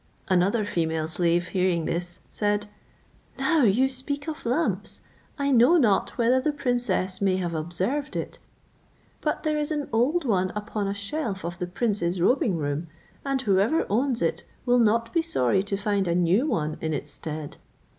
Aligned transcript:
Another 0.29 0.65
female 0.65 1.07
slave 1.07 1.49
hearing 1.49 1.85
this, 1.85 2.21
said, 2.31 2.65
"Now 3.37 3.61
you 3.61 3.87
speak 3.87 4.27
of 4.27 4.47
lamps, 4.47 5.01
I 5.37 5.51
know 5.51 5.77
not 5.77 6.17
whether 6.17 6.41
the 6.41 6.51
princess 6.51 7.21
may 7.21 7.37
have 7.37 7.53
observed 7.53 8.15
it, 8.15 8.39
but 9.21 9.43
there 9.43 9.59
is 9.59 9.69
an 9.69 9.87
old 9.93 10.25
one 10.25 10.49
upon 10.55 10.87
a 10.87 10.95
shelf 10.95 11.45
of 11.45 11.59
the 11.59 11.67
prince's 11.67 12.19
robing 12.19 12.57
room, 12.57 12.87
and 13.23 13.43
whoever 13.43 13.85
owns 13.91 14.23
it 14.23 14.43
will 14.65 14.79
not 14.79 15.13
be 15.13 15.21
sorry 15.21 15.61
to 15.61 15.77
find 15.77 16.07
a 16.07 16.15
new 16.15 16.47
one 16.47 16.77
in 16.81 16.95
its 16.95 17.11
stead. 17.11 17.57